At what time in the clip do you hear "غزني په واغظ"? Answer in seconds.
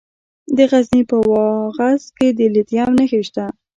0.71-2.03